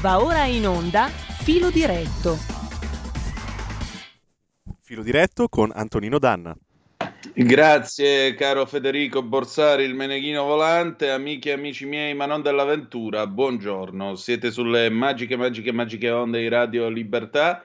[0.00, 2.38] Va ora in onda Filo diretto.
[4.80, 6.56] Filo diretto con Antonino Danna.
[7.34, 14.14] Grazie caro Federico Borsari, il meneghino volante, amiche e amici miei, ma non dell'avventura, buongiorno,
[14.14, 17.62] siete sulle magiche, magiche, magiche onde di Radio Libertà.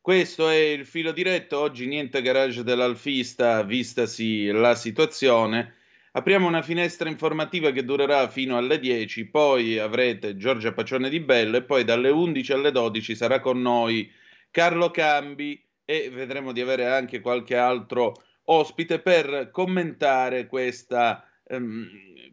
[0.00, 5.74] Questo è il filo diretto, oggi niente garage dell'alfista, vistasi la situazione.
[6.16, 11.58] Apriamo una finestra informativa che durerà fino alle 10, poi avrete Giorgia Pacione di Bello
[11.58, 14.10] e poi dalle 11 alle 12 sarà con noi
[14.50, 18.14] Carlo Cambi e vedremo di avere anche qualche altro
[18.44, 21.86] ospite per commentare questa, ehm,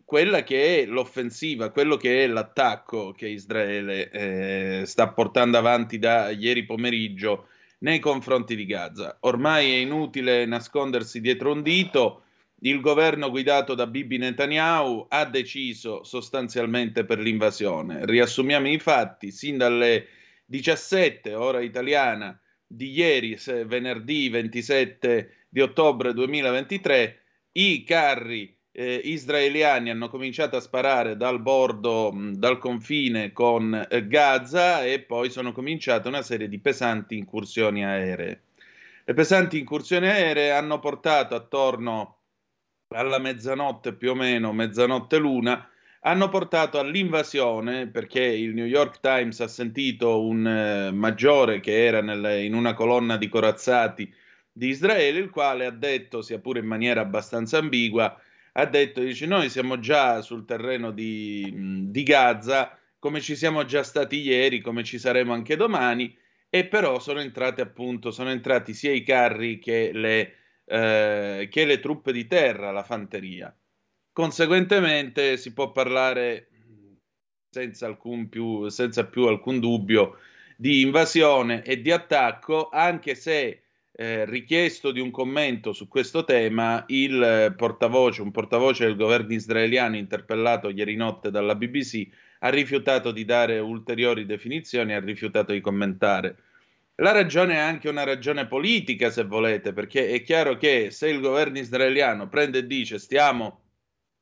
[0.05, 6.29] quella che è l'offensiva, quello che è l'attacco che Israele eh, sta portando avanti da
[6.29, 9.17] ieri pomeriggio nei confronti di Gaza.
[9.19, 12.23] Ormai è inutile nascondersi dietro un dito
[12.65, 18.05] il governo guidato da Bibi Netanyahu ha deciso sostanzialmente per l'invasione.
[18.05, 20.07] Riassumiamo i fatti, sin dalle
[20.45, 27.21] 17 ora italiana di ieri, venerdì 27 di ottobre 2023,
[27.53, 34.07] i carri eh, israeliani hanno cominciato a sparare dal bordo, mh, dal confine con eh,
[34.07, 38.41] Gaza e poi sono cominciate una serie di pesanti incursioni aeree.
[39.03, 42.22] Le pesanti incursioni aeree hanno portato attorno
[42.93, 45.67] alla mezzanotte più o meno, mezzanotte l'una,
[46.01, 52.01] hanno portato all'invasione perché il New York Times ha sentito un eh, maggiore che era
[52.01, 54.13] nel, in una colonna di corazzati
[54.51, 58.19] di Israele, il quale ha detto, sia pure in maniera abbastanza ambigua,
[58.53, 61.51] ha detto, dice, noi siamo già sul terreno di,
[61.89, 66.15] di Gaza, come ci siamo già stati ieri, come ci saremo anche domani,
[66.49, 71.79] e però sono entrati appunto, sono entrati sia i carri che le eh, che le
[71.79, 73.55] truppe di terra, la fanteria.
[74.11, 76.49] Conseguentemente si può parlare
[77.49, 80.17] senza, alcun più, senza più alcun dubbio
[80.57, 83.63] di invasione e di attacco, anche se
[83.95, 89.95] eh, richiesto di un commento su questo tema, il portavoce, un portavoce del governo israeliano
[89.95, 92.07] interpellato ieri notte dalla BBC,
[92.39, 96.37] ha rifiutato di dare ulteriori definizioni, ha rifiutato di commentare.
[96.97, 101.21] La ragione è anche una ragione politica, se volete, perché è chiaro che se il
[101.21, 103.61] governo israeliano prende e dice stiamo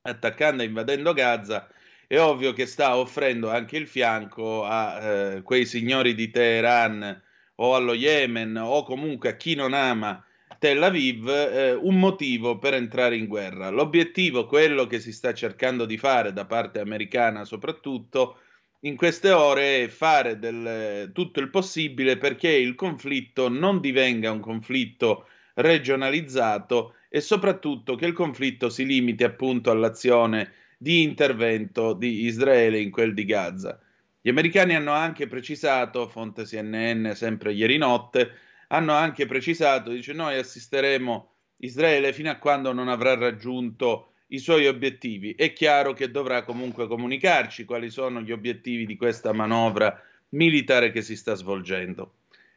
[0.04, 1.68] attaccando e invadendo Gaza,
[2.08, 7.22] è ovvio che sta offrendo anche il fianco a eh, quei signori di Teheran
[7.56, 10.24] o allo Yemen o comunque a chi non ama
[10.58, 13.70] Tel Aviv eh, un motivo per entrare in guerra.
[13.70, 18.40] L'obiettivo, quello che si sta cercando di fare da parte americana soprattutto,
[18.82, 25.28] in queste ore fare del, tutto il possibile perché il conflitto non divenga un conflitto
[25.56, 32.90] regionalizzato e soprattutto che il conflitto si limiti appunto all'azione di intervento di Israele in
[32.90, 33.80] quel di Gaza.
[34.20, 38.32] Gli americani hanno anche precisato, fonte CNN sempre ieri notte,
[38.70, 44.68] hanno anche precisato, dice noi assisteremo Israele fino a quando non avrà raggiunto i suoi
[44.68, 45.34] obiettivi.
[45.36, 51.02] È chiaro che dovrà comunque comunicarci quali sono gli obiettivi di questa manovra militare che
[51.02, 52.14] si sta svolgendo.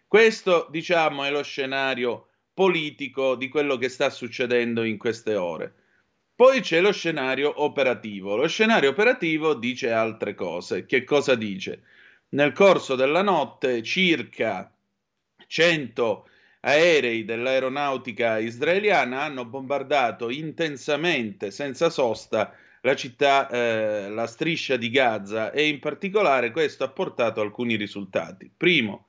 [0.06, 5.74] Questo, diciamo, è lo scenario politico di quello che sta succedendo in queste ore.
[6.36, 8.36] Poi c'è lo scenario operativo.
[8.36, 10.86] Lo scenario operativo dice altre cose.
[10.86, 11.82] Che cosa dice?
[12.30, 14.72] Nel corso della notte circa
[15.46, 16.28] 100
[16.64, 25.52] aerei dell'aeronautica israeliana hanno bombardato intensamente, senza sosta, la città, eh, la striscia di Gaza
[25.52, 28.50] e in particolare questo ha portato alcuni risultati.
[28.54, 29.08] Primo,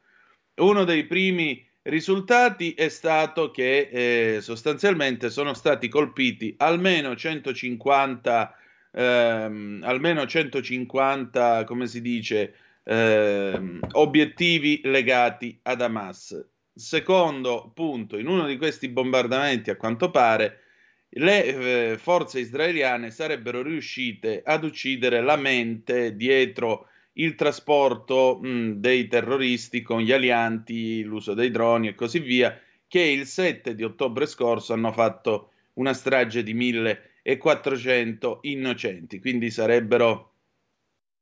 [0.56, 3.90] uno dei primi risultati è stato che
[4.36, 8.56] eh, sostanzialmente sono stati colpiti almeno 150,
[8.92, 16.55] ehm, almeno 150 come si dice, ehm, obiettivi legati ad Hamas.
[16.78, 20.60] Secondo punto, in uno di questi bombardamenti, a quanto pare,
[21.08, 29.08] le eh, forze israeliane sarebbero riuscite ad uccidere la mente dietro il trasporto mh, dei
[29.08, 32.60] terroristi con gli alianti, l'uso dei droni e così via,
[32.90, 40.34] che il 7 di ottobre scorso hanno fatto una strage di 1400 innocenti, quindi sarebbero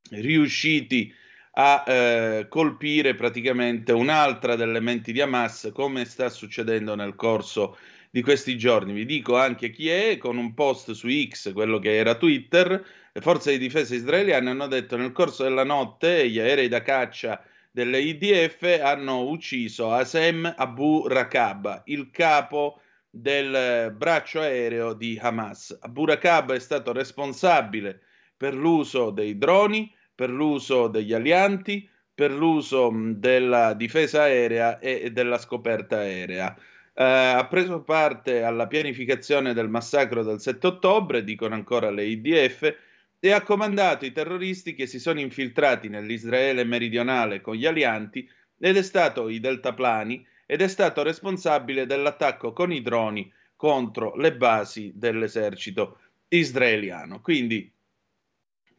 [0.10, 1.14] riusciti
[1.56, 7.78] a eh, colpire praticamente un'altra delle menti di Hamas, come sta succedendo nel corso
[8.10, 8.94] di questi giorni.
[8.94, 13.22] Vi dico anche chi è, con un post su X, quello che era Twitter, le
[13.22, 18.00] forze di difesa israeliane hanno detto nel corso della notte gli aerei da caccia delle
[18.02, 22.80] IDF hanno ucciso Asem Abu Rakab, il capo
[23.10, 25.76] del braccio aereo di Hamas.
[25.82, 28.02] Abu Rakab è stato responsabile
[28.38, 29.92] per l'uso dei droni,
[30.24, 31.86] per l'uso degli alianti,
[32.16, 36.56] per l'uso della difesa aerea e della scoperta aerea.
[36.94, 42.74] Eh, ha preso parte alla pianificazione del massacro del 7 ottobre, dicono ancora le IDF,
[43.20, 48.26] e ha comandato i terroristi che si sono infiltrati nell'Israele meridionale con gli alianti
[48.58, 54.34] ed è stato i deltaplani ed è stato responsabile dell'attacco con i droni contro le
[54.38, 55.98] basi dell'esercito
[56.30, 57.20] israeliano.
[57.20, 57.70] Quindi,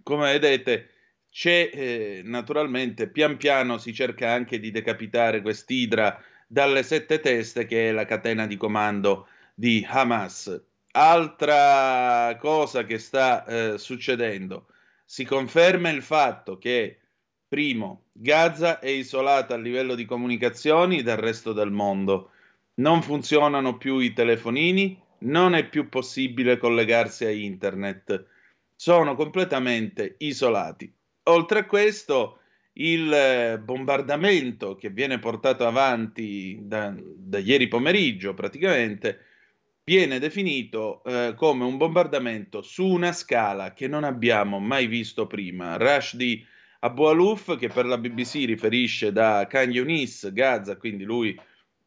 [0.03, 0.89] come vedete,
[1.35, 7.89] c'è eh, naturalmente pian piano si cerca anche di decapitare quest'idra dalle sette teste che
[7.89, 10.63] è la catena di comando di Hamas.
[10.93, 14.69] Altra cosa che sta eh, succedendo,
[15.05, 17.01] si conferma il fatto che,
[17.49, 22.31] primo, Gaza è isolata a livello di comunicazioni dal resto del mondo,
[22.75, 28.25] non funzionano più i telefonini, non è più possibile collegarsi a internet,
[28.77, 30.95] sono completamente isolati.
[31.25, 32.41] Oltre a questo,
[32.75, 39.21] il eh, bombardamento che viene portato avanti da, da ieri pomeriggio praticamente
[39.85, 45.77] viene definito eh, come un bombardamento su una scala che non abbiamo mai visto prima.
[45.77, 46.45] Rashdi
[46.81, 51.39] Abu Aluf, che per la BBC riferisce da Khan Yunis, Gaza, quindi lui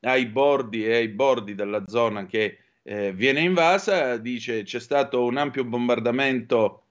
[0.02, 5.38] ai bordi e ai bordi della zona che eh, viene invasa, dice c'è stato un
[5.38, 6.87] ampio bombardamento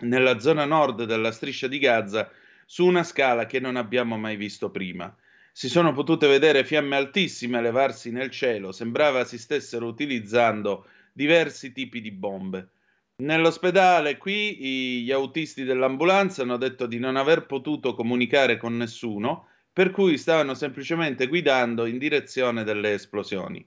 [0.00, 2.30] nella zona nord della striscia di Gaza
[2.66, 5.14] su una scala che non abbiamo mai visto prima.
[5.52, 12.00] Si sono potute vedere fiamme altissime elevarsi nel cielo, sembrava si stessero utilizzando diversi tipi
[12.00, 12.68] di bombe.
[13.16, 19.90] Nell'ospedale qui gli autisti dell'ambulanza hanno detto di non aver potuto comunicare con nessuno, per
[19.90, 23.64] cui stavano semplicemente guidando in direzione delle esplosioni.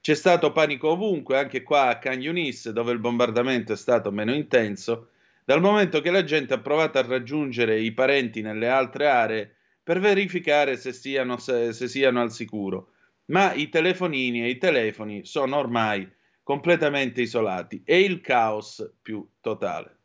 [0.00, 4.32] C'è stato panico ovunque, anche qua a Khan Yunis, dove il bombardamento è stato meno
[4.32, 5.08] intenso,
[5.46, 10.00] dal momento che la gente ha provato a raggiungere i parenti nelle altre aree per
[10.00, 12.90] verificare se siano, se, se siano al sicuro.
[13.26, 16.10] Ma i telefonini e i telefoni sono ormai
[16.42, 19.98] completamente isolati e il caos più totale.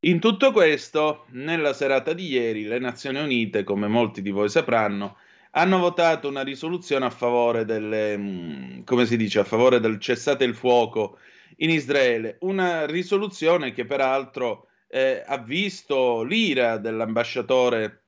[0.00, 5.16] In tutto questo, nella serata di ieri, le Nazioni Unite, come molti di voi sapranno,
[5.52, 8.80] hanno votato una risoluzione a favore delle, mm,
[9.16, 11.18] dice, a favore del cessate il fuoco
[11.58, 18.02] in Israele, una risoluzione che peraltro eh, ha visto l'ira dell'ambasciatore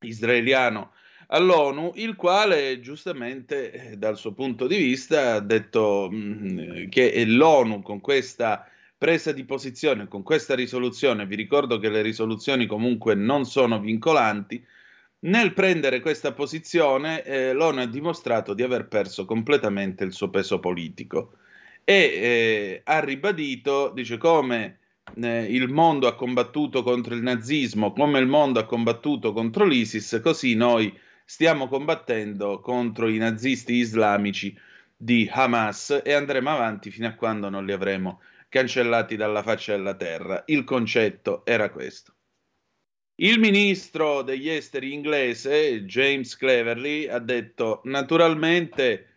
[0.00, 0.92] israeliano
[1.28, 7.24] all'ONU, il quale giustamente eh, dal suo punto di vista ha detto mh, mm, che
[7.24, 13.14] l'ONU con questa presa di posizione, con questa risoluzione, vi ricordo che le risoluzioni comunque
[13.14, 14.64] non sono vincolanti,
[15.20, 20.60] nel prendere questa posizione eh, l'ONU ha dimostrato di aver perso completamente il suo peso
[20.60, 21.38] politico
[21.84, 24.78] e eh, ha ribadito, dice come
[25.16, 30.20] eh, il mondo ha combattuto contro il nazismo, come il mondo ha combattuto contro l'ISIS,
[30.22, 34.56] così noi stiamo combattendo contro i nazisti islamici
[34.96, 39.94] di Hamas e andremo avanti fino a quando non li avremo cancellati dalla faccia della
[39.94, 40.44] terra.
[40.46, 42.14] Il concetto era questo.
[43.16, 49.13] Il ministro degli esteri inglese, James Cleverly, ha detto naturalmente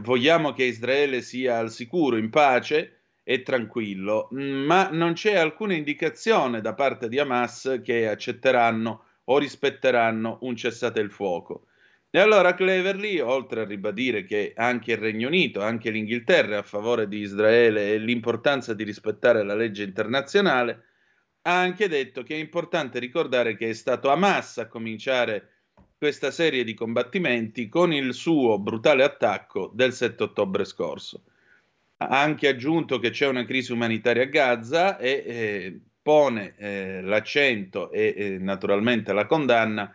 [0.00, 5.74] vogliamo che Israele sia al sicuro, in pace e tranquillo, mm, ma non c'è alcuna
[5.74, 11.66] indicazione da parte di Hamas che accetteranno o rispetteranno un cessate il fuoco.
[12.12, 16.62] E allora Cleverly, oltre a ribadire che anche il Regno Unito, anche l'Inghilterra è a
[16.62, 20.84] favore di Israele e l'importanza di rispettare la legge internazionale,
[21.42, 25.59] ha anche detto che è importante ricordare che è stato Hamas a cominciare
[26.00, 31.24] questa serie di combattimenti con il suo brutale attacco del 7 ottobre scorso.
[31.98, 37.90] Ha anche aggiunto che c'è una crisi umanitaria a Gaza e eh, pone eh, l'accento
[37.90, 39.94] e eh, naturalmente la condanna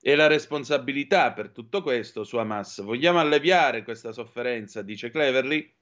[0.00, 2.82] e la responsabilità per tutto questo su Hamas.
[2.82, 5.72] Vogliamo alleviare questa sofferenza, dice Cleverly,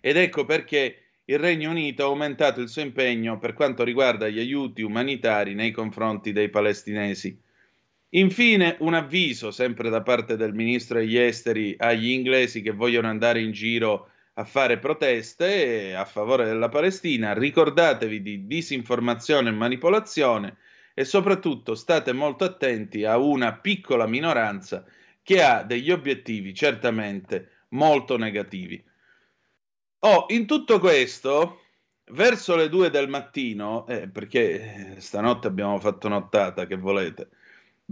[0.00, 4.40] ed ecco perché il Regno Unito ha aumentato il suo impegno per quanto riguarda gli
[4.40, 7.50] aiuti umanitari nei confronti dei palestinesi.
[8.14, 13.40] Infine, un avviso sempre da parte del ministro degli esteri agli inglesi che vogliono andare
[13.40, 17.32] in giro a fare proteste a favore della Palestina.
[17.32, 20.58] Ricordatevi di disinformazione e manipolazione
[20.92, 24.84] e soprattutto state molto attenti a una piccola minoranza
[25.22, 28.82] che ha degli obiettivi certamente molto negativi.
[30.00, 31.60] Oh, in tutto questo,
[32.10, 37.28] verso le due del mattino, eh, perché stanotte abbiamo fatto nottata, che volete,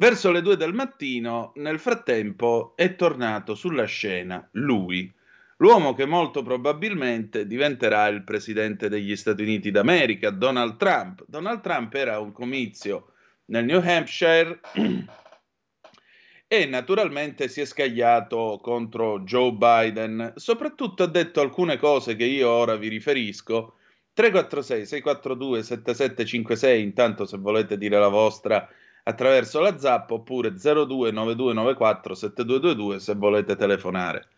[0.00, 5.12] Verso le due del mattino, nel frattempo, è tornato sulla scena lui,
[5.58, 11.22] l'uomo che molto probabilmente diventerà il presidente degli Stati Uniti d'America, Donald Trump.
[11.26, 13.12] Donald Trump era un comizio
[13.48, 14.60] nel New Hampshire
[16.48, 20.32] e naturalmente si è scagliato contro Joe Biden.
[20.36, 23.74] Soprattutto ha detto alcune cose che io ora vi riferisco.
[24.14, 28.66] 346 642 7756 intanto se volete dire la vostra
[29.04, 34.28] attraverso la zap oppure 029294 7222 se volete telefonare.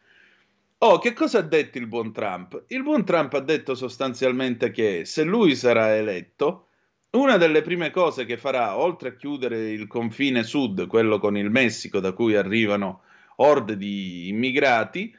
[0.78, 2.64] Oh, che cosa ha detto il buon Trump?
[2.68, 6.66] Il buon Trump ha detto sostanzialmente che se lui sarà eletto,
[7.10, 11.50] una delle prime cose che farà, oltre a chiudere il confine sud, quello con il
[11.50, 13.02] Messico, da cui arrivano
[13.36, 15.14] orde di immigrati,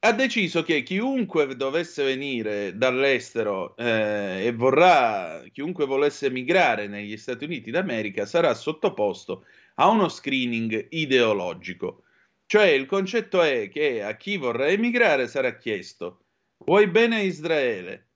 [0.00, 7.44] ha deciso che chiunque dovesse venire dall'estero eh, e vorrà, chiunque volesse emigrare negli Stati
[7.44, 9.44] Uniti d'America, sarà sottoposto
[9.76, 12.04] a uno screening ideologico.
[12.46, 16.26] Cioè il concetto è che a chi vorrà emigrare sarà chiesto,
[16.58, 18.06] vuoi bene Israele?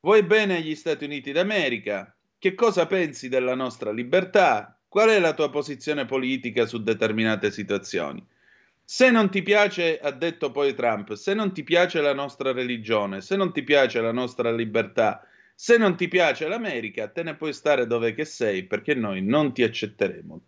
[0.00, 2.14] Vuoi bene agli Stati Uniti d'America?
[2.38, 4.78] Che cosa pensi della nostra libertà?
[4.86, 8.24] Qual è la tua posizione politica su determinate situazioni?
[8.86, 13.22] Se non ti piace, ha detto poi Trump, se non ti piace la nostra religione,
[13.22, 17.54] se non ti piace la nostra libertà, se non ti piace l'America, te ne puoi
[17.54, 20.40] stare dove che sei perché noi non ti accetteremo.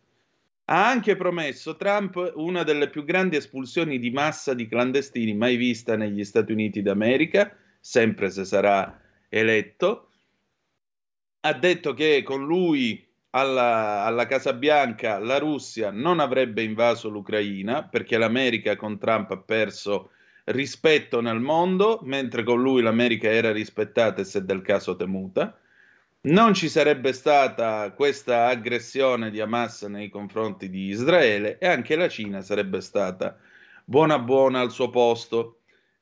[0.66, 5.96] Ha anche promesso Trump una delle più grandi espulsioni di massa di clandestini mai vista
[5.96, 9.00] negli Stati Uniti d'America, sempre se sarà
[9.30, 10.10] eletto,
[11.40, 13.05] ha detto che con lui
[13.36, 19.38] alla, alla, Casa Bianca la Russia non avrebbe invaso l'Ucraina perché l'America con Trump ha
[19.38, 20.10] perso
[20.44, 25.58] rispetto nel mondo, mentre con lui l'America era rispettata e se del caso temuta.
[26.22, 32.08] Non ci sarebbe stata questa aggressione di Hamas nei confronti di Israele e anche la
[32.08, 33.38] Cina sarebbe stata
[33.84, 35.55] buona buona al suo posto.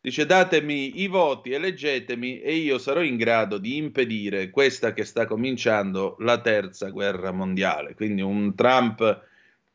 [0.05, 5.25] Dice datemi i voti, eleggetemi e io sarò in grado di impedire questa che sta
[5.25, 7.95] cominciando la terza guerra mondiale.
[7.95, 9.27] Quindi un Trump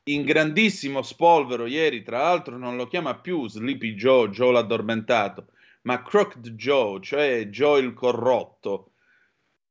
[0.03, 5.47] in grandissimo spolvero ieri, tra l'altro non lo chiama più Sleepy Joe, Joe l'addormentato,
[5.81, 8.91] ma Crooked Joe, cioè Joe il corrotto.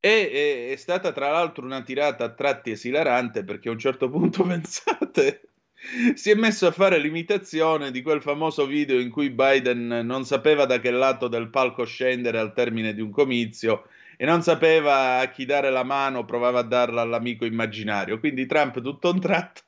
[0.01, 4.43] E è, stata tra l'altro una tirata a tratti esilarante perché a un certo punto
[4.43, 5.48] pensate
[6.15, 10.67] si è messo a fare l'imitazione di quel famoso video in cui Biden non sapeva
[10.67, 15.29] da che lato del palco scendere al termine di un comizio e non sapeva a
[15.31, 18.19] chi dare la mano, provava a darla all'amico immaginario.
[18.19, 19.63] Quindi Trump tutto un tratto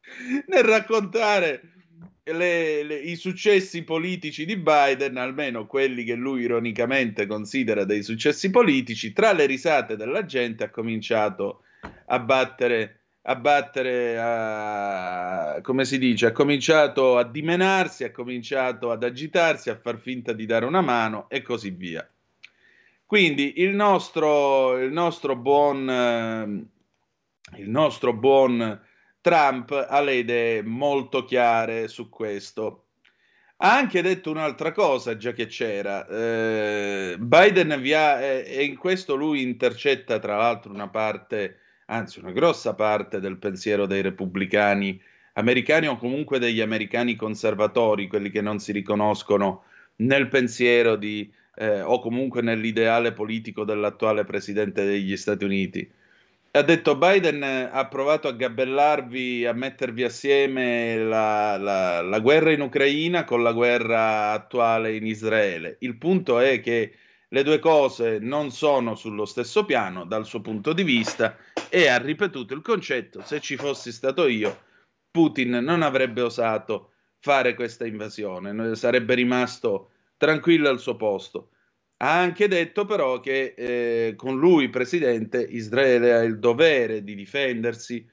[0.48, 1.60] nel raccontare
[2.24, 8.48] le, le, i successi politici di Biden, almeno quelli che lui ironicamente considera dei successi
[8.48, 11.64] politici, tra le risate della gente ha cominciato
[12.06, 19.04] a battere a battere, a, come si dice, ha cominciato a dimenarsi, ha cominciato ad
[19.04, 22.06] agitarsi, a far finta di dare una mano e così via.
[23.06, 26.66] Quindi il nostro, il nostro buon,
[27.56, 28.80] il nostro buon
[29.20, 32.86] Trump ha le idee molto chiare su questo.
[33.58, 36.04] Ha anche detto un'altra cosa, già che c'era.
[36.08, 41.60] Eh, Biden via, eh, e in questo lui intercetta tra l'altro una parte
[41.92, 45.00] anzi una grossa parte del pensiero dei repubblicani
[45.34, 49.64] americani o comunque degli americani conservatori, quelli che non si riconoscono
[49.96, 55.90] nel pensiero di, eh, o comunque nell'ideale politico dell'attuale presidente degli Stati Uniti.
[56.54, 62.60] Ha detto Biden ha provato a gabellarvi, a mettervi assieme la, la, la guerra in
[62.60, 65.76] Ucraina con la guerra attuale in Israele.
[65.80, 66.92] Il punto è che
[67.32, 71.36] le due cose non sono sullo stesso piano dal suo punto di vista
[71.70, 74.64] e ha ripetuto il concetto, se ci fossi stato io,
[75.10, 81.48] Putin non avrebbe osato fare questa invasione, sarebbe rimasto tranquillo al suo posto.
[82.02, 88.06] Ha anche detto però che eh, con lui, presidente, Israele ha il dovere di difendersi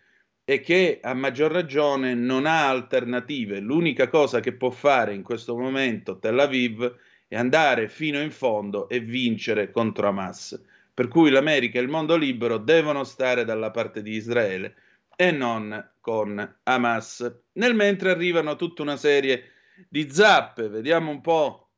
[0.46, 3.60] e che a maggior ragione non ha alternative.
[3.60, 6.96] L'unica cosa che può fare in questo momento Tel Aviv
[7.32, 10.60] e andare fino in fondo e vincere contro Hamas.
[10.94, 14.76] Per cui l'America e il mondo libero devono stare dalla parte di Israele
[15.16, 17.42] e non con Hamas.
[17.54, 19.52] Nel mentre arrivano tutta una serie
[19.88, 21.70] di zappe, vediamo un po'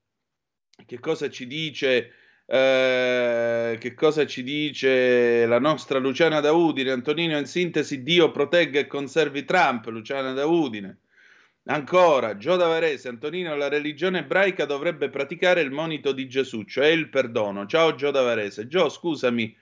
[0.86, 2.13] che cosa ci dice.
[2.46, 6.91] Eh, che cosa ci dice la nostra Luciana Daudine?
[6.91, 10.98] Antonino, in sintesi, Dio protegga e conservi Trump, Luciana Daudine.
[11.65, 17.08] Ancora, Gio Davarese, Antonino, la religione ebraica dovrebbe praticare il monito di Gesù, cioè il
[17.10, 17.68] perdono.
[17.68, 18.65] Ciao Gio Davarese.
[18.68, 19.56] Gio, scusami,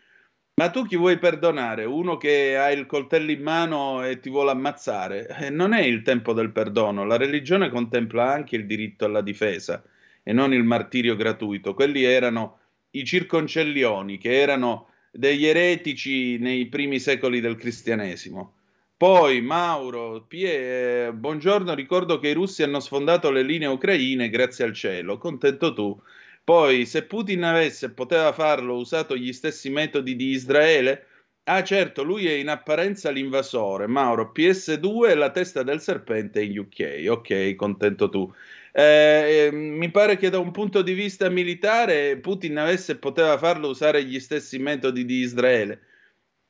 [0.56, 1.84] ma tu chi vuoi perdonare?
[1.84, 5.28] Uno che ha il coltello in mano e ti vuole ammazzare?
[5.42, 7.04] Eh, non è il tempo del perdono.
[7.04, 9.84] La religione contempla anche il diritto alla difesa
[10.24, 11.74] e non il martirio gratuito.
[11.74, 12.60] Quelli erano
[12.92, 18.59] i circoncellioni, che erano degli eretici nei primi secoli del cristianesimo
[19.00, 24.66] Poi Mauro, Pie, eh, buongiorno, ricordo che i russi hanno sfondato le linee ucraine, grazie
[24.66, 25.98] al cielo, contento tu.
[26.44, 31.06] Poi, se Putin avesse, poteva farlo, usato gli stessi metodi di Israele,
[31.44, 36.60] ah certo, lui è in apparenza l'invasore, Mauro, PS2 è la testa del serpente in
[36.60, 38.30] UK, ok, contento tu.
[38.74, 43.70] Eh, eh, mi pare che da un punto di vista militare Putin avesse, poteva farlo
[43.70, 45.84] usare gli stessi metodi di Israele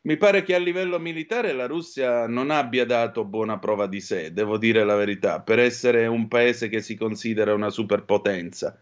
[0.02, 4.32] mi pare che a livello militare la Russia non abbia dato buona prova di sé,
[4.32, 8.80] devo dire la verità, per essere un paese che si considera una superpotenza.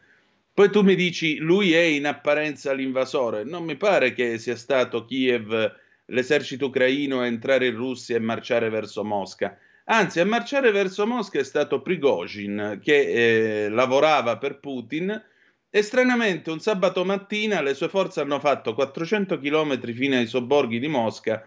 [0.53, 3.43] Poi tu mi dici, lui è in apparenza l'invasore.
[3.43, 5.71] Non mi pare che sia stato Kiev,
[6.05, 9.55] l'esercito ucraino, a entrare in Russia e marciare verso Mosca.
[9.85, 15.23] Anzi, a marciare verso Mosca è stato Prigozhin, che eh, lavorava per Putin
[15.69, 20.79] e stranamente un sabato mattina le sue forze hanno fatto 400 km fino ai sobborghi
[20.79, 21.45] di Mosca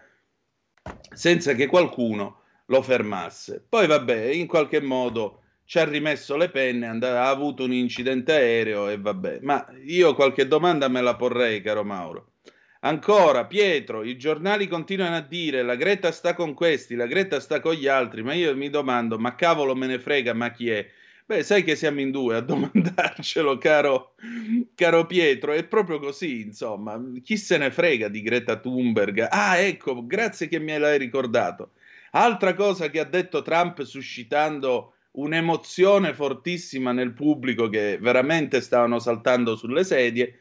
[1.13, 3.63] senza che qualcuno lo fermasse.
[3.67, 8.89] Poi vabbè, in qualche modo ci ha rimesso le penne, ha avuto un incidente aereo
[8.89, 9.39] e vabbè.
[9.41, 12.33] Ma io qualche domanda me la porrei, caro Mauro.
[12.83, 17.59] Ancora, Pietro, i giornali continuano a dire la Greta sta con questi, la Greta sta
[17.59, 20.89] con gli altri, ma io mi domando, ma cavolo me ne frega, ma chi è?
[21.31, 24.15] Beh, sai che siamo in due a domandarcelo, caro,
[24.75, 29.27] caro Pietro, è proprio così, insomma, chi se ne frega di Greta Thunberg?
[29.29, 31.71] Ah, ecco, grazie che me l'hai ricordato.
[32.11, 39.55] Altra cosa che ha detto Trump suscitando un'emozione fortissima nel pubblico che veramente stavano saltando
[39.55, 40.37] sulle sedie,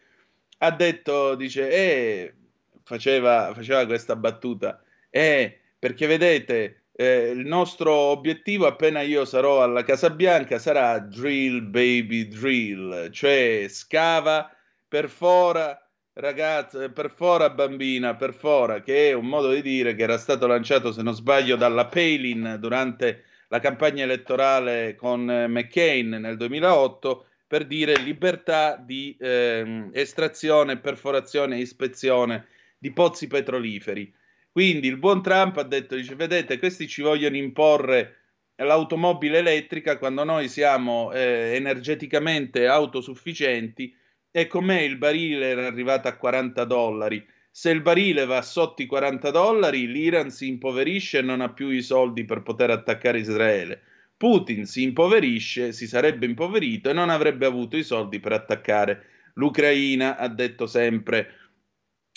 [0.59, 2.35] ha detto, dice, eh,
[2.83, 9.83] faceva, faceva questa battuta, eh, perché vedete, eh, il nostro obiettivo appena io sarò alla
[9.83, 14.55] Casa Bianca sarà drill baby drill, cioè scava,
[14.87, 20.93] perfora ragazza, perfora bambina, perfora, che è un modo di dire che era stato lanciato,
[20.93, 27.97] se non sbaglio, dalla Palin durante la campagna elettorale con McCain nel 2008 per dire
[27.97, 34.13] libertà di eh, estrazione, perforazione e ispezione di pozzi petroliferi.
[34.53, 38.17] Quindi il buon Trump ha detto, dice, vedete, questi ci vogliono imporre
[38.57, 43.95] l'automobile elettrica quando noi siamo eh, energeticamente autosufficienti
[44.31, 47.25] e con me il barile era arrivato a 40 dollari.
[47.51, 51.69] Se il barile va sotto i 40 dollari, l'Iran si impoverisce e non ha più
[51.69, 53.83] i soldi per poter attaccare Israele.
[54.17, 60.17] Putin si impoverisce, si sarebbe impoverito e non avrebbe avuto i soldi per attaccare l'Ucraina,
[60.17, 61.40] ha detto sempre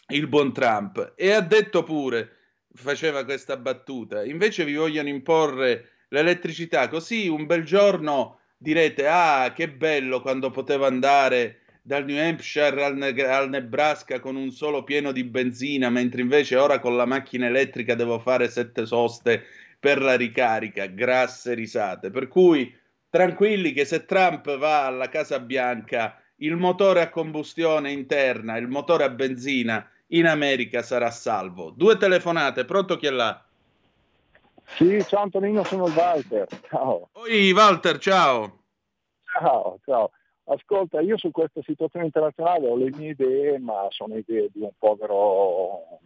[0.08, 2.30] il buon Trump e ha detto pure,
[2.74, 9.70] faceva questa battuta, invece vi vogliono imporre l'elettricità, così un bel giorno direte, ah che
[9.70, 15.12] bello quando potevo andare dal New Hampshire al, ne- al, Nebraska con un solo pieno
[15.12, 19.44] di benzina, mentre invece ora con la macchina elettrica devo fare sette soste
[19.80, 22.10] per la ricarica, grasse risate.
[22.10, 22.74] Per cui
[23.10, 29.04] tranquilli che se Trump va alla Casa Bianca, il motore a combustione interna, il motore
[29.04, 31.72] a benzina in America sarà salvo.
[31.72, 33.44] Due telefonate, pronto chi è là?
[34.66, 36.48] Sì, ciao Antonino, sono il Walter.
[36.70, 37.10] Ciao.
[37.14, 38.64] Oi Walter, ciao.
[39.24, 40.12] Ciao, ciao.
[40.46, 44.72] Ascolta, io su questa situazione internazionale ho le mie idee, ma sono idee di un
[44.78, 46.00] povero,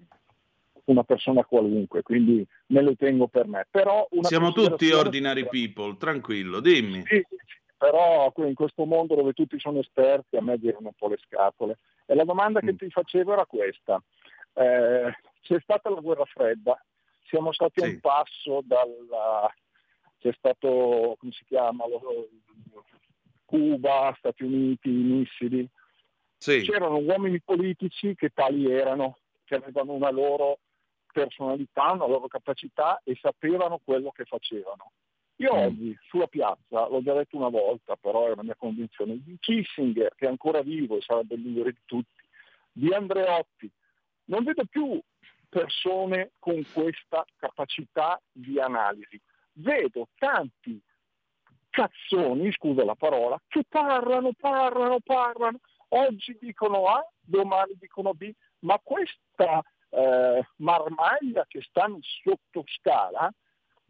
[0.86, 3.65] una persona qualunque, quindi me le tengo per me.
[3.69, 7.03] Però Siamo tutti ordinary people, tranquillo, dimmi.
[7.07, 7.25] Sì,
[7.77, 11.77] però in questo mondo dove tutti sono esperti a me girano un po' le scatole.
[12.09, 12.77] E la domanda che mm.
[12.77, 14.01] ti facevo era questa.
[14.53, 16.81] Eh, c'è stata la guerra fredda,
[17.25, 17.85] siamo stati sì.
[17.85, 19.53] a un passo dalla...
[20.17, 21.83] c'è stato, come si chiama,
[23.45, 25.69] Cuba, Stati Uniti, i missili.
[26.37, 26.61] Sì.
[26.61, 30.59] C'erano uomini politici che tali erano, che avevano una loro
[31.11, 34.91] personalità, una loro capacità e sapevano quello che facevano.
[35.38, 35.58] Io mm.
[35.58, 40.15] oggi sulla piazza, l'ho già detto una volta, però è una mia convinzione, di Kissinger,
[40.15, 42.23] che è ancora vivo e sarebbe il migliore di tutti,
[42.71, 43.71] di Andreotti,
[44.26, 45.00] non vedo più
[45.50, 49.19] persone con questa capacità di analisi.
[49.54, 50.80] Vedo tanti
[51.69, 55.60] cazzoni, scusa la parola, che parlano, parlano, parlano.
[55.89, 63.32] Oggi dicono A, domani dicono B, ma questa eh, marmaglia che sta in sottoscala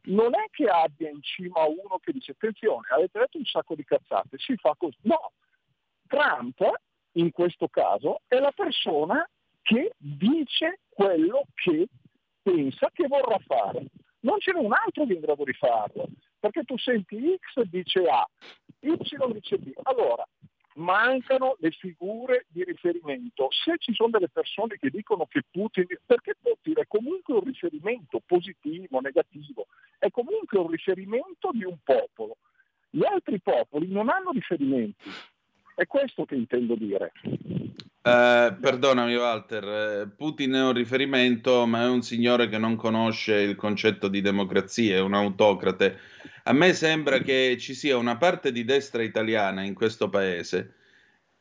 [0.07, 3.83] non è che abbia in cima uno che dice attenzione, avete detto un sacco di
[3.83, 4.97] cazzate, si fa così.
[5.01, 5.31] No,
[6.07, 6.61] Trump
[7.13, 9.27] in questo caso è la persona
[9.61, 11.87] che dice quello che
[12.41, 13.87] pensa che vorrà fare.
[14.19, 16.07] Non ce n'è un altro che è in grado di farlo,
[16.39, 18.25] perché tu senti X dice A,
[18.79, 18.97] Y
[19.33, 19.71] dice B.
[19.83, 20.27] Allora,
[20.77, 23.47] mancano le figure di riferimento.
[23.51, 28.21] Se ci sono delle persone che dicono che Putin, perché Putin è comunque un riferimento
[28.25, 32.37] positivo, negativo, è comunque un riferimento di un popolo.
[32.89, 35.09] Gli altri popoli non hanno riferimenti.
[35.75, 37.11] È questo che intendo dire.
[38.07, 43.35] Eh, perdonami Walter, eh, Putin è un riferimento, ma è un signore che non conosce
[43.35, 45.99] il concetto di democrazia, è un autocrate
[46.47, 50.75] a me sembra che ci sia una parte di destra italiana in questo paese,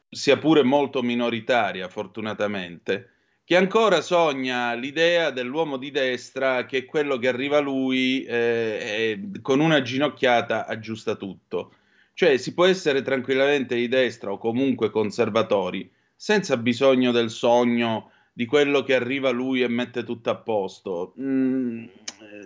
[0.09, 3.11] sia pure molto minoritaria fortunatamente,
[3.44, 9.40] che ancora sogna l'idea dell'uomo di destra che è quello che arriva lui eh, e
[9.42, 11.74] con una ginocchiata aggiusta tutto.
[12.12, 18.46] Cioè si può essere tranquillamente di destra o comunque conservatori senza bisogno del sogno di
[18.46, 21.14] quello che arriva lui e mette tutto a posto.
[21.20, 21.85] Mm,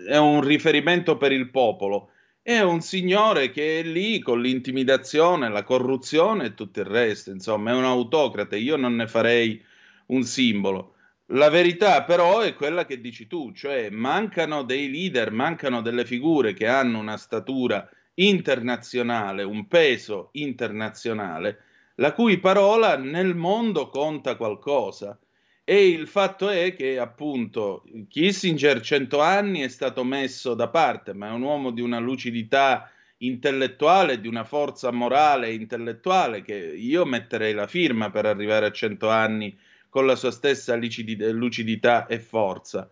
[0.07, 2.11] è un riferimento per il popolo
[2.43, 7.71] è un signore che è lì con l'intimidazione, la corruzione e tutto il resto, insomma,
[7.71, 8.57] è un autocrate.
[8.57, 9.63] Io non ne farei
[10.07, 10.95] un simbolo.
[11.27, 16.55] La verità però è quella che dici tu, cioè mancano dei leader, mancano delle figure
[16.55, 21.59] che hanno una statura internazionale, un peso internazionale,
[22.01, 25.19] la cui parola nel mondo conta qualcosa.
[25.63, 31.29] E il fatto è che appunto Kissinger 100 anni è stato messo da parte, ma
[31.29, 37.05] è un uomo di una lucidità intellettuale, di una forza morale e intellettuale che io
[37.05, 39.57] metterei la firma per arrivare a 100 anni
[39.91, 42.89] con la sua stessa lucidità e forza.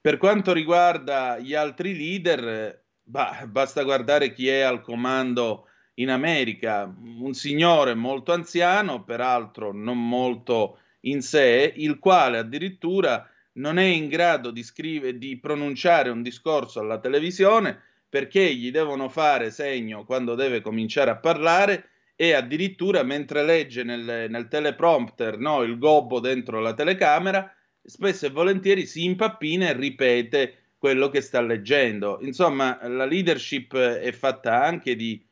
[0.00, 5.68] Per quanto riguarda gli altri leader, bah, basta guardare chi è al comando
[5.98, 13.78] in America, un signore molto anziano, peraltro non molto in sé, il quale addirittura non
[13.78, 19.50] è in grado di, scrivere, di pronunciare un discorso alla televisione perché gli devono fare
[19.50, 25.78] segno quando deve cominciare a parlare e addirittura mentre legge nel, nel teleprompter no, il
[25.78, 32.18] gobbo dentro la telecamera, spesso e volentieri si impappina e ripete quello che sta leggendo.
[32.22, 35.24] Insomma, la leadership è fatta anche di,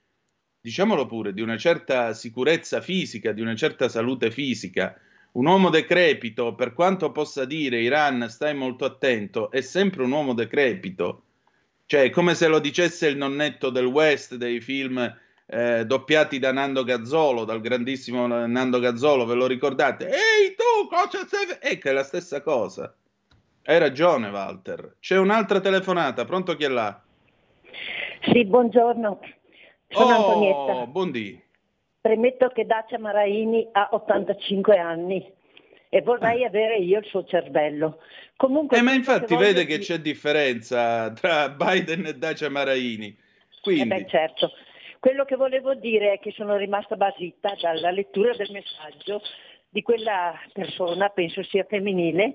[0.66, 4.98] diciamolo pure, di una certa sicurezza fisica, di una certa salute fisica
[5.36, 10.32] un uomo decrepito, per quanto possa dire Iran, stai molto attento, è sempre un uomo
[10.32, 11.22] decrepito.
[11.84, 14.98] Cioè, è come se lo dicesse il nonnetto del West dei film
[15.46, 20.08] eh, doppiati da Nando Gazzolo, dal grandissimo Nando Gazzolo, ve lo ricordate?
[20.08, 21.58] Ehi tu, cosa sei?
[21.60, 22.92] Ecco, è la stessa cosa.
[23.62, 24.96] Hai ragione, Walter.
[24.98, 26.98] C'è un'altra telefonata, pronto chi è là?
[28.32, 29.20] Sì, buongiorno.
[29.96, 30.86] Sono oh, Antonietta.
[30.86, 31.42] Buondì.
[32.02, 35.32] Premetto che Dacia Maraini ha 85 anni
[35.88, 36.46] e vorrei eh.
[36.46, 38.00] avere io il suo cervello.
[38.36, 43.16] Comunque, eh, ma infatti vede che c'è differenza tra Biden e Dacia Maraini.
[43.62, 43.82] Quindi...
[43.82, 44.52] Eh beh, certo.
[45.00, 49.22] Quello che volevo dire è che sono rimasta basita dalla lettura del messaggio
[49.68, 52.34] di quella persona, penso sia femminile,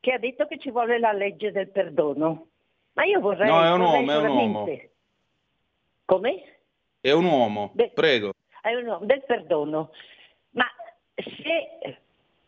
[0.00, 2.46] che ha detto che ci vuole la legge del perdono.
[2.94, 3.48] Ma io vorrei...
[3.48, 4.68] No, è un uomo, è un uomo.
[6.06, 6.55] Come?
[7.06, 8.32] È un uomo, Beh, prego
[9.02, 9.92] del perdono.
[10.50, 10.66] Ma
[11.14, 12.00] se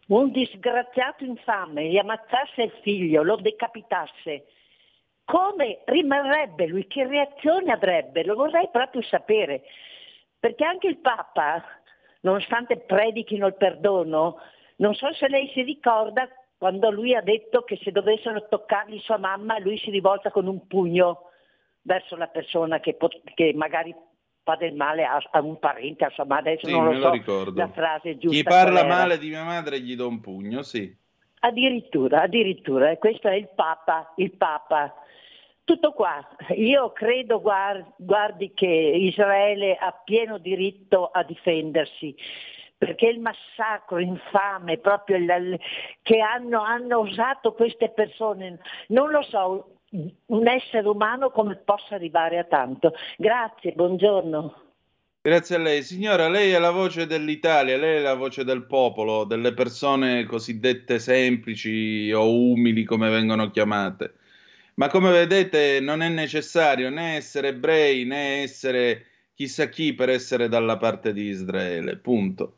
[0.08, 4.46] un disgraziato infame gli ammazzasse il figlio, lo decapitasse,
[5.24, 6.88] come rimarrebbe lui?
[6.88, 8.24] Che reazione avrebbe?
[8.24, 9.62] Lo vorrei proprio sapere.
[10.40, 11.62] Perché anche il Papa,
[12.22, 14.40] nonostante predichino il perdono,
[14.78, 19.18] non so se lei si ricorda quando lui ha detto che se dovessero toccargli sua
[19.18, 21.30] mamma, lui si rivolta con un pugno
[21.82, 23.94] verso la persona che, pot- che magari
[24.48, 27.11] fa del male a, a, un parente, a sua madre, adesso sì, non lo so
[27.11, 27.61] ricordo.
[27.61, 28.37] la frase giusta.
[28.37, 30.96] Chi parla male di mia madre gli do un pugno, sì.
[31.40, 34.94] Addirittura, addirittura, e questo è il Papa, il Papa.
[35.64, 42.16] Tutto qua, io credo, guardi, che Israele ha pieno diritto a difendersi,
[42.78, 45.61] perché il massacro infame proprio il,
[46.00, 48.58] che hanno, hanno usato queste persone,
[48.88, 52.92] non lo so, un essere umano come possa arrivare a tanto.
[53.16, 54.66] Grazie, buongiorno.
[55.20, 55.83] Grazie a lei.
[55.83, 60.98] Signora, lei è la voce dell'Italia, lei è la voce del popolo, delle persone cosiddette
[60.98, 64.14] semplici o umili come vengono chiamate.
[64.74, 70.48] Ma come vedete non è necessario né essere ebrei né essere chissà chi per essere
[70.48, 72.57] dalla parte di Israele, punto.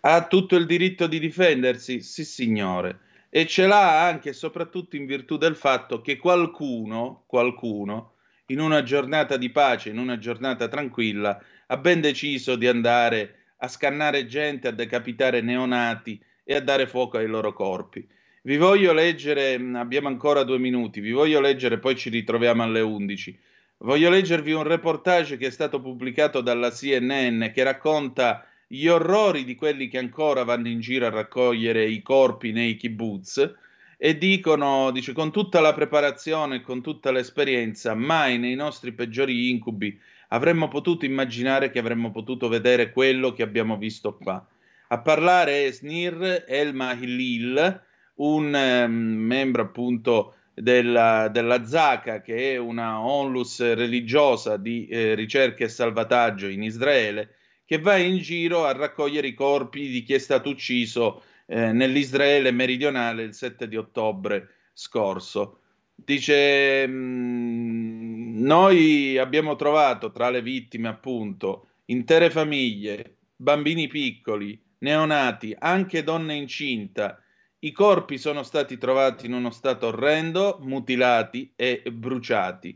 [0.00, 2.00] Ha tutto il diritto di difendersi?
[2.00, 8.14] Sì, signore e ce l'ha anche e soprattutto in virtù del fatto che qualcuno, qualcuno,
[8.46, 13.68] in una giornata di pace, in una giornata tranquilla, ha ben deciso di andare a
[13.68, 18.06] scannare gente, a decapitare neonati e a dare fuoco ai loro corpi.
[18.42, 22.80] Vi voglio leggere, mm, abbiamo ancora due minuti, vi voglio leggere, poi ci ritroviamo alle
[22.80, 23.38] 11.
[23.78, 29.54] Voglio leggervi un reportage che è stato pubblicato dalla CNN che racconta gli orrori di
[29.54, 33.54] quelli che ancora vanno in giro a raccogliere i corpi nei kibbutz
[33.96, 39.98] e dicono, dice, con tutta la preparazione, con tutta l'esperienza, mai nei nostri peggiori incubi
[40.28, 44.46] avremmo potuto immaginare che avremmo potuto vedere quello che abbiamo visto qua.
[44.88, 47.82] A parlare è Snir Elma Hillil,
[48.16, 55.64] un eh, membro appunto della, della Zaka, che è una onlus religiosa di eh, ricerca
[55.64, 57.36] e salvataggio in Israele,
[57.68, 62.50] che va in giro a raccogliere i corpi di chi è stato ucciso eh, nell'Israele
[62.50, 65.58] meridionale il 7 di ottobre scorso.
[65.94, 76.02] Dice, mm, noi abbiamo trovato tra le vittime appunto intere famiglie, bambini piccoli, neonati, anche
[76.02, 77.22] donne incinta.
[77.58, 82.74] I corpi sono stati trovati in uno stato orrendo, mutilati e bruciati.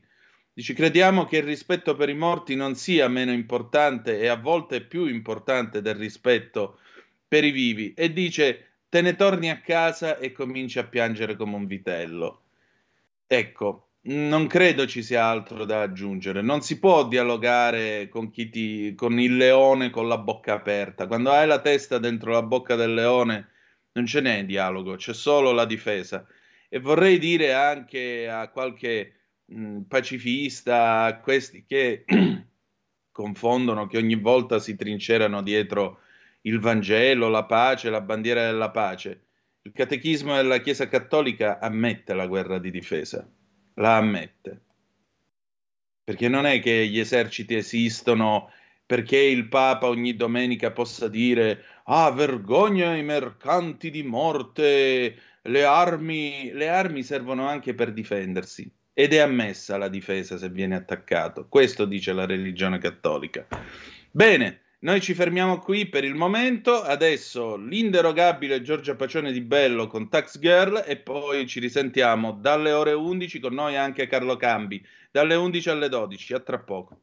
[0.54, 4.82] Dice, crediamo che il rispetto per i morti non sia meno importante e a volte
[4.82, 6.78] più importante del rispetto
[7.26, 7.94] per i vivi.
[7.94, 12.42] E dice, te ne torni a casa e cominci a piangere come un vitello.
[13.26, 16.42] Ecco, non credo ci sia altro da aggiungere.
[16.42, 21.06] Non si può dialogare con, ti, con il leone con la bocca aperta.
[21.06, 23.48] Quando hai la testa dentro la bocca del leone
[23.92, 26.26] non ce n'è dialogo, c'è solo la difesa.
[26.68, 29.21] E vorrei dire anche a qualche
[29.52, 32.04] mh, pacifista, questi che
[33.12, 36.00] confondono, che ogni volta si trincerano dietro
[36.42, 39.26] il Vangelo, la pace, la bandiera della pace
[39.64, 43.28] il catechismo della Chiesa Cattolica ammette la guerra di difesa,
[43.74, 44.62] la ammette.
[46.02, 48.50] Perché non è che gli eserciti esistono
[48.84, 56.50] perché il Papa ogni domenica possa dire ah, vergogna ai mercanti di morte, le armi,
[56.52, 61.46] le armi servono anche per difendersi ed è ammessa la difesa se viene attaccato.
[61.48, 63.46] Questo dice la religione cattolica.
[64.10, 66.82] Bene, noi ci fermiamo qui per il momento.
[66.82, 72.92] Adesso l'inderogabile Giorgia Pacione di Bello con Tax Girl e poi ci risentiamo dalle ore
[72.92, 76.34] 11 con noi anche Carlo Cambi, dalle 11 alle 12.
[76.34, 77.00] A tra poco.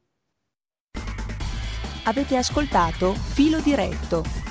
[2.03, 4.48] Avete ascoltato Filo Diretto